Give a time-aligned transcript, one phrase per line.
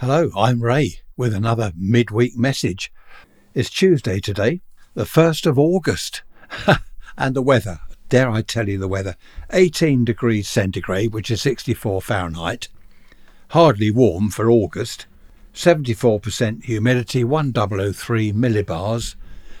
[0.00, 2.92] Hello, I'm Ray with another midweek message.
[3.54, 4.60] It's Tuesday today,
[4.92, 6.20] the 1st of August,
[7.16, 7.80] and the weather.
[8.10, 9.16] Dare I tell you the weather?
[9.54, 12.68] 18 degrees centigrade, which is 64 Fahrenheit.
[13.48, 15.06] Hardly warm for August.
[15.54, 19.14] 74% humidity, 1003 millibars,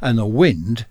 [0.00, 0.86] and the wind,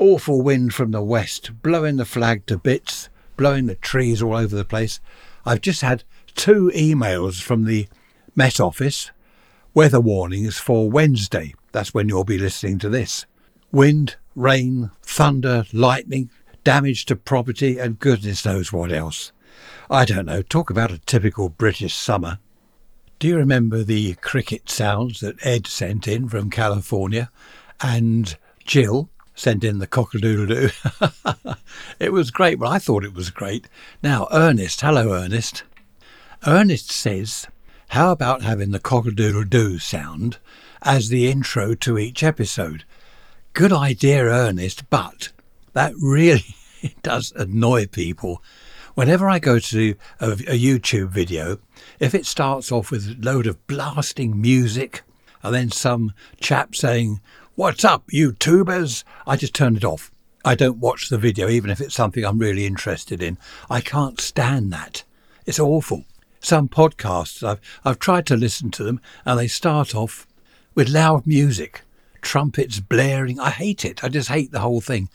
[0.00, 4.56] awful wind from the west, blowing the flag to bits, blowing the trees all over
[4.56, 4.98] the place.
[5.46, 6.02] I've just had
[6.34, 7.86] two emails from the
[8.36, 9.10] Met Office,
[9.74, 11.54] weather warnings for Wednesday.
[11.72, 13.26] That's when you'll be listening to this.
[13.72, 16.30] Wind, rain, thunder, lightning,
[16.62, 19.32] damage to property, and goodness knows what else.
[19.90, 20.42] I don't know.
[20.42, 22.38] Talk about a typical British summer.
[23.18, 27.30] Do you remember the cricket sounds that Ed sent in from California
[27.80, 30.70] and Jill sent in the cock-a-doodle-doo?
[31.98, 32.58] it was great.
[32.58, 33.66] Well, I thought it was great.
[34.02, 34.80] Now, Ernest.
[34.80, 35.64] Hello, Ernest.
[36.46, 37.46] Ernest says
[37.90, 40.38] how about having the cock-a-doodle-doo sound
[40.82, 42.84] as the intro to each episode?
[43.52, 45.30] Good idea, Ernest, but
[45.72, 46.54] that really
[47.02, 48.44] does annoy people.
[48.94, 51.58] Whenever I go to a, a YouTube video,
[51.98, 55.02] if it starts off with a load of blasting music
[55.42, 57.20] and then some chap saying,
[57.56, 59.02] What's up, YouTubers?
[59.26, 60.12] I just turn it off.
[60.44, 63.36] I don't watch the video, even if it's something I'm really interested in.
[63.68, 65.02] I can't stand that.
[65.44, 66.04] It's awful
[66.40, 70.26] some podcasts I've I've tried to listen to them and they start off
[70.74, 71.82] with loud music,
[72.22, 73.38] trumpets blaring.
[73.38, 74.02] I hate it.
[74.04, 75.08] I just hate the whole thing.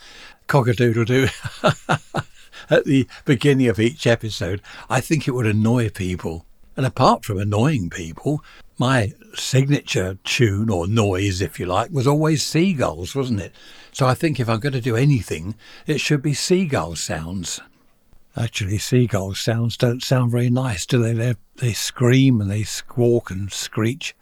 [0.47, 1.27] Cock-a-doodle-doo.
[2.69, 6.45] At the beginning of each episode, I think it would annoy people.
[6.77, 8.43] And apart from annoying people,
[8.77, 13.55] my signature tune or noise, if you like, was always seagulls, wasn't it?
[13.91, 15.55] So I think if I'm going to do anything,
[15.87, 17.61] it should be seagull sounds.
[18.37, 21.13] Actually, seagull sounds don't sound very nice, do they?
[21.13, 24.13] They, they scream and they squawk and screech.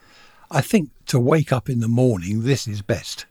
[0.51, 3.25] I think to wake up in the morning, this is best.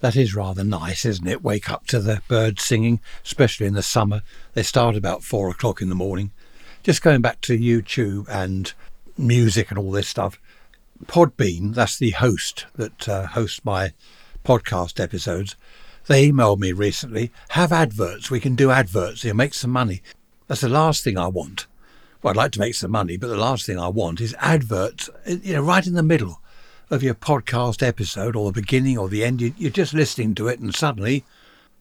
[0.00, 1.42] That is rather nice, isn't it?
[1.42, 4.22] Wake up to the birds singing, especially in the summer.
[4.54, 6.30] They start about four o'clock in the morning.
[6.82, 8.72] Just going back to YouTube and
[9.18, 10.38] music and all this stuff.
[11.04, 13.92] Podbean, that's the host that uh, hosts my
[14.44, 15.56] podcast episodes,
[16.06, 20.02] they emailed me recently, have adverts, we can do adverts here, make some money.
[20.46, 21.66] That's the last thing I want.
[22.22, 25.10] Well, I'd like to make some money, but the last thing I want is adverts,
[25.26, 26.40] you know, right in the middle
[26.90, 29.40] of your podcast episode or the beginning or the end.
[29.40, 31.24] You're just listening to it and suddenly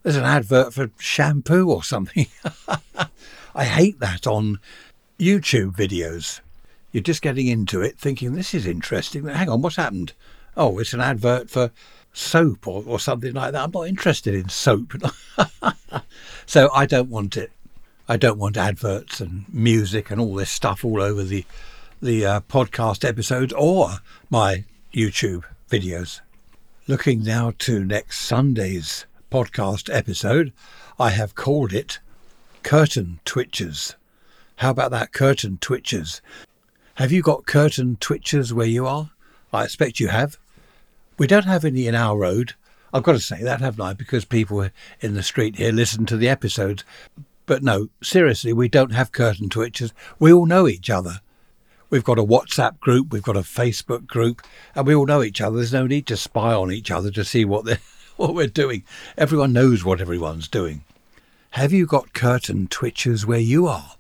[0.04, 2.28] there's an advert for shampoo or something.
[3.56, 4.60] I hate that on
[5.20, 6.42] YouTube videos.
[6.96, 9.26] You're just getting into it thinking, this is interesting.
[9.26, 10.14] Hang on, what's happened?
[10.56, 11.72] Oh, it's an advert for
[12.14, 13.64] soap or, or something like that.
[13.66, 14.94] I'm not interested in soap.
[16.46, 17.52] so I don't want it.
[18.08, 21.44] I don't want adverts and music and all this stuff all over the
[22.02, 23.96] the uh, podcast episodes or
[24.30, 24.64] my
[24.94, 26.22] YouTube videos.
[26.88, 30.54] Looking now to next Sunday's podcast episode,
[30.98, 32.00] I have called it
[32.64, 33.98] Curtain Twitches.
[34.60, 36.22] How about that, Curtain Twitchers?
[36.96, 39.10] Have you got curtain twitchers where you are?
[39.52, 40.38] I expect you have.
[41.18, 42.54] We don't have any in our road.
[42.94, 43.92] I've got to say that, haven't I?
[43.92, 44.70] Because people
[45.02, 46.86] in the street here listen to the episodes.
[47.46, 49.92] But no, seriously, we don't have curtain twitchers.
[50.20, 51.20] We all know each other.
[51.90, 54.42] We've got a WhatsApp group, we've got a Facebook group,
[54.74, 55.58] and we all know each other.
[55.58, 57.68] There's no need to spy on each other to see what
[58.16, 58.86] what we're doing.
[59.18, 60.86] Everyone knows what everyone's doing.
[61.52, 63.96] Have you got curtain twitchers where you are?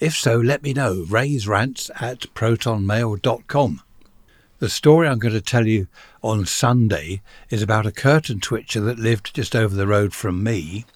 [0.00, 1.04] If so, let me know.
[1.10, 3.82] Ray's rants at protonmail.com.
[4.58, 5.88] The story I'm going to tell you
[6.22, 10.86] on Sunday is about a curtain twitcher that lived just over the road from me.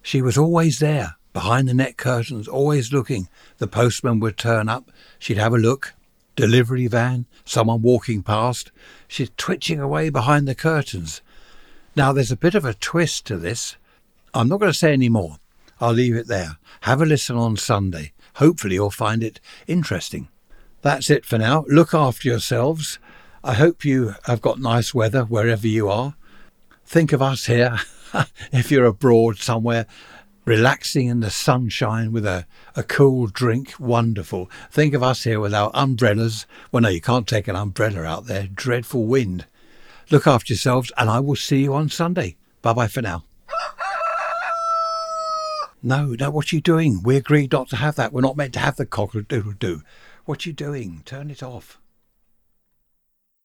[0.00, 3.28] She was always there, behind the net curtains, always looking.
[3.58, 5.92] The postman would turn up, she'd have a look.
[6.34, 8.72] Delivery van, someone walking past.
[9.06, 11.20] She's twitching away behind the curtains.
[11.94, 13.76] Now, there's a bit of a twist to this.
[14.32, 15.36] I'm not going to say any more.
[15.82, 16.56] I'll leave it there.
[16.80, 18.12] Have a listen on Sunday.
[18.34, 20.28] Hopefully, you'll find it interesting.
[20.82, 21.64] That's it for now.
[21.68, 22.98] Look after yourselves.
[23.42, 26.14] I hope you have got nice weather wherever you are.
[26.86, 27.78] Think of us here,
[28.52, 29.86] if you're abroad somewhere,
[30.44, 32.46] relaxing in the sunshine with a,
[32.76, 33.74] a cool drink.
[33.78, 34.50] Wonderful.
[34.70, 36.46] Think of us here with our umbrellas.
[36.70, 38.46] Well, no, you can't take an umbrella out there.
[38.46, 39.46] Dreadful wind.
[40.10, 42.36] Look after yourselves, and I will see you on Sunday.
[42.62, 43.24] Bye bye for now.
[45.86, 47.02] No, no, what are you doing?
[47.02, 48.10] We agreed not to have that.
[48.10, 49.82] We're not meant to have the cock-a-doodle-doo.
[50.24, 51.02] What are you doing?
[51.04, 51.78] Turn it off.